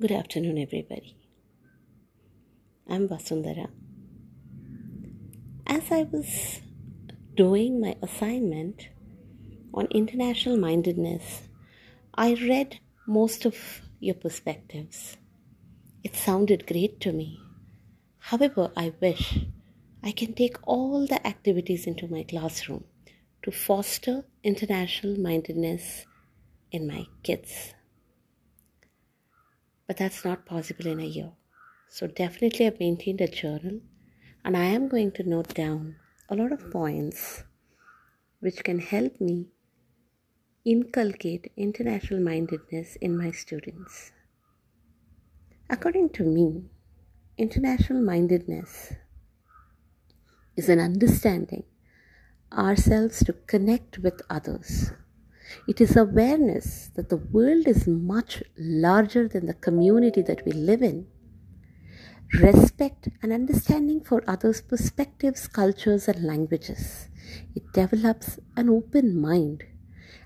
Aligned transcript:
Good 0.00 0.12
afternoon, 0.12 0.56
everybody. 0.56 1.14
I'm 2.88 3.06
Vasundhara. 3.06 3.68
As 5.66 5.92
I 5.92 6.04
was 6.04 6.62
doing 7.36 7.82
my 7.82 7.94
assignment 8.00 8.88
on 9.74 9.88
international 9.90 10.56
mindedness, 10.56 11.42
I 12.14 12.32
read 12.32 12.80
most 13.06 13.44
of 13.44 13.82
your 13.98 14.14
perspectives. 14.14 15.18
It 16.02 16.16
sounded 16.16 16.66
great 16.66 16.98
to 17.00 17.12
me. 17.12 17.38
However, 18.20 18.72
I 18.74 18.94
wish 19.02 19.40
I 20.02 20.12
can 20.12 20.32
take 20.32 20.56
all 20.66 21.06
the 21.06 21.26
activities 21.26 21.86
into 21.86 22.08
my 22.08 22.22
classroom 22.22 22.84
to 23.42 23.50
foster 23.50 24.24
international 24.42 25.20
mindedness 25.20 26.06
in 26.72 26.86
my 26.86 27.04
kids. 27.22 27.74
But 29.90 29.96
that's 29.96 30.24
not 30.24 30.46
possible 30.46 30.86
in 30.86 31.00
a 31.00 31.04
year. 31.04 31.32
So, 31.88 32.06
definitely, 32.06 32.64
I've 32.64 32.78
maintained 32.78 33.20
a 33.20 33.26
journal 33.26 33.80
and 34.44 34.56
I 34.56 34.66
am 34.66 34.86
going 34.86 35.10
to 35.14 35.28
note 35.28 35.52
down 35.52 35.96
a 36.28 36.36
lot 36.36 36.52
of 36.52 36.70
points 36.70 37.42
which 38.38 38.62
can 38.62 38.78
help 38.78 39.20
me 39.20 39.48
inculcate 40.64 41.50
international 41.56 42.20
mindedness 42.20 42.94
in 43.00 43.18
my 43.18 43.32
students. 43.32 44.12
According 45.68 46.10
to 46.10 46.22
me, 46.22 46.66
international 47.36 48.00
mindedness 48.00 48.92
is 50.54 50.68
an 50.68 50.78
understanding 50.78 51.64
ourselves 52.52 53.24
to 53.24 53.32
connect 53.32 53.98
with 53.98 54.22
others. 54.30 54.92
It 55.66 55.80
is 55.80 55.96
awareness 55.96 56.90
that 56.94 57.08
the 57.08 57.16
world 57.16 57.66
is 57.66 57.86
much 57.86 58.42
larger 58.58 59.28
than 59.28 59.46
the 59.46 59.54
community 59.54 60.22
that 60.22 60.44
we 60.44 60.52
live 60.52 60.82
in. 60.82 61.06
Respect 62.40 63.08
and 63.22 63.32
understanding 63.32 64.00
for 64.00 64.22
others' 64.26 64.60
perspectives, 64.60 65.48
cultures, 65.48 66.06
and 66.06 66.24
languages. 66.24 67.08
It 67.54 67.72
develops 67.72 68.38
an 68.56 68.68
open 68.68 69.20
mind, 69.20 69.64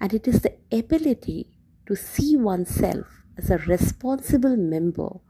and 0.00 0.14
it 0.14 0.26
is 0.26 0.40
the 0.40 0.54
ability 0.72 1.48
to 1.86 1.94
see 1.94 2.36
oneself 2.36 3.06
as 3.36 3.50
a 3.50 3.58
responsible 3.58 4.56
member 4.56 5.20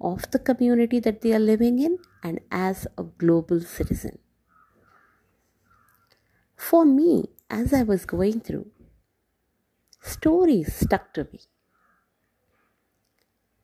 of 0.00 0.30
the 0.30 0.38
community 0.38 1.00
that 1.00 1.20
they 1.20 1.32
are 1.32 1.38
living 1.38 1.78
in 1.78 1.98
and 2.22 2.40
as 2.50 2.86
a 2.98 3.02
global 3.02 3.60
citizen. 3.60 4.18
For 6.56 6.84
me, 6.84 7.30
as 7.50 7.72
I 7.72 7.82
was 7.82 8.04
going 8.06 8.40
through, 8.40 8.66
stories 10.02 10.74
stuck 10.74 11.14
to 11.14 11.24
me. 11.32 11.40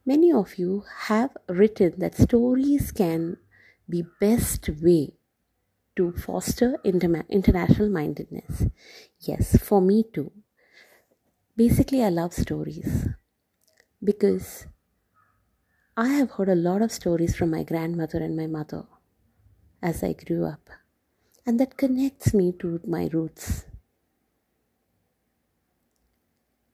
Many 0.05 0.33
of 0.33 0.59
you 0.59 0.83
have 1.07 1.37
written 1.49 2.01
that 2.01 2.17
stories 2.17 2.91
can 2.91 3.37
be 3.89 4.03
best 4.19 4.69
way 4.83 5.15
to 5.97 6.13
foster 6.13 6.79
international 6.85 7.91
mindedness. 7.91 8.65
Yes, 9.21 9.57
for 9.59 9.81
me 9.81 10.05
too. 10.05 10.33
Basically, 11.57 12.03
I 12.03 12.09
love 12.09 12.33
stories 12.33 13.07
because 14.03 14.67
I 15.99 16.09
have 16.15 16.31
heard 16.31 16.49
a 16.49 16.55
lot 16.55 16.81
of 16.81 16.91
stories 16.91 17.37
from 17.37 17.51
my 17.51 17.63
grandmother 17.63 18.23
and 18.23 18.35
my 18.35 18.47
mother 18.47 18.87
as 19.83 20.03
I 20.03 20.15
grew 20.15 20.47
up, 20.47 20.71
and 21.47 21.61
that 21.61 21.77
connects 21.79 22.35
me 22.35 22.53
to 22.61 22.81
my 22.87 23.09
roots. 23.13 23.67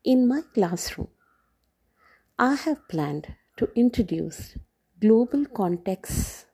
In 0.04 0.28
my 0.28 0.42
classroom, 0.52 1.08
I 2.38 2.56
have 2.56 2.86
planned 2.88 3.36
to 3.56 3.70
introduce 3.74 4.58
global 5.00 5.46
contexts 5.46 6.44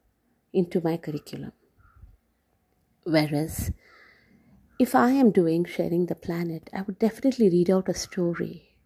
into 0.52 0.80
my 0.80 0.96
curriculum. 0.96 1.50
Whereas, 3.02 3.72
if 4.78 4.94
I 4.94 5.10
am 5.10 5.32
doing 5.32 5.64
sharing 5.64 6.06
the 6.06 6.14
planet, 6.14 6.70
I 6.72 6.82
would 6.82 7.00
definitely 7.00 7.50
read 7.50 7.70
out 7.70 7.88
a 7.88 7.94
story 7.94 8.76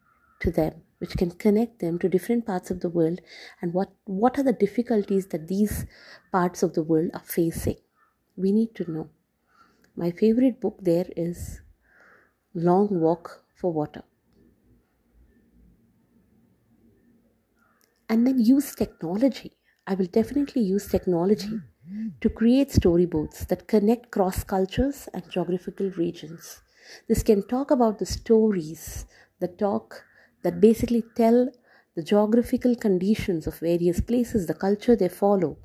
to 0.41 0.51
them 0.51 0.81
which 0.97 1.19
can 1.19 1.33
connect 1.33 1.81
them 1.81 1.99
to 1.99 2.09
different 2.09 2.47
parts 2.47 2.71
of 2.71 2.81
the 2.81 2.89
world 2.89 3.21
and 3.61 3.75
what, 3.75 3.91
what 4.07 4.39
are 4.39 4.45
the 4.45 4.55
difficulties 4.55 5.27
that 5.27 5.47
these 5.47 5.85
parts 6.33 6.63
of 6.63 6.73
the 6.73 6.83
world 6.83 7.11
are 7.13 7.21
facing. 7.27 7.77
We 8.35 8.51
need 8.51 8.75
to 8.77 8.91
know. 8.91 9.11
My 9.95 10.11
favorite 10.11 10.59
book 10.59 10.79
there 10.81 11.09
is 11.15 11.61
Long 12.55 12.89
Walk 12.89 13.45
for 13.55 13.71
Water. 13.71 14.05
And 18.15 18.29
then 18.29 18.39
use 18.39 18.77
technology. 18.77 19.51
I 19.89 19.95
will 19.97 20.07
definitely 20.07 20.63
use 20.63 20.87
technology 20.87 21.49
mm-hmm. 21.49 22.11
to 22.21 22.29
create 22.31 22.69
storyboards 22.69 23.49
that 23.49 23.67
connect 23.67 24.13
cross 24.13 24.45
cultures 24.45 25.09
and 25.13 25.29
geographical 25.29 25.91
regions. 25.99 26.63
This 27.09 27.25
can 27.25 27.43
talk 27.49 27.73
about 27.73 27.99
the 27.99 28.07
stories 28.07 29.07
that 29.41 29.59
talk 29.59 30.05
that 30.45 30.61
basically 30.61 31.03
tell 31.17 31.51
the 31.97 32.05
geographical 32.05 32.77
conditions 32.77 33.49
of 33.49 33.59
various 33.59 34.01
places, 34.01 34.47
the 34.47 34.55
culture 34.55 34.95
they 34.95 35.09
follow, 35.09 35.59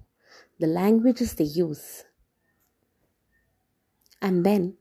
the 0.59 0.65
languages 0.65 1.35
they 1.35 1.43
use. 1.43 2.05
And 4.23 4.43
then 4.43 4.73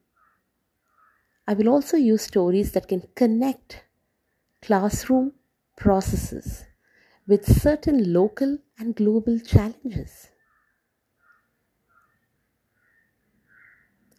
I 1.46 1.52
will 1.52 1.68
also 1.68 1.98
use 1.98 2.22
stories 2.22 2.72
that 2.72 2.88
can 2.88 3.02
connect 3.14 3.84
classroom 4.62 5.34
processes 5.76 6.64
with 7.28 7.46
certain 7.46 8.12
local 8.12 8.58
and 8.76 8.96
global 8.96 9.38
challenges. 9.38 10.30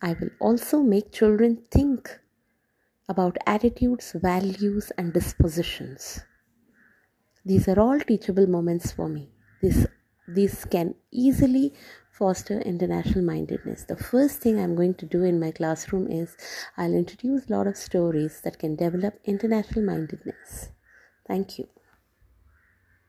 I 0.02 0.14
will 0.14 0.32
also 0.40 0.82
make 0.82 1.12
children 1.12 1.58
think 1.72 2.20
about 3.10 3.38
attitudes, 3.48 4.14
values, 4.14 4.92
and 4.98 5.14
dispositions. 5.14 6.22
These 7.46 7.68
are 7.68 7.78
all 7.80 8.00
teachable 8.00 8.48
moments 8.48 8.92
for 8.94 9.10
me. 9.10 9.30
This, 9.62 9.86
these 10.28 10.64
can 10.64 10.96
easily 11.12 11.74
foster 12.12 12.60
international 12.62 13.26
mindedness. 13.26 13.84
The 13.84 13.98
first 13.98 14.40
thing 14.40 14.58
I'm 14.60 14.76
going 14.76 14.94
to 14.96 15.06
do 15.06 15.24
in 15.24 15.38
my 15.40 15.52
classroom 15.52 16.10
is 16.10 16.38
I'll 16.78 16.94
introduce 16.94 17.50
a 17.50 17.54
lot 17.54 17.68
of 17.68 17.76
stories 17.78 18.40
that 18.42 18.58
can 18.60 18.76
develop 18.78 19.20
international 19.26 19.84
mindedness. 19.86 20.70
Thank 21.28 21.60
you. 21.60 21.68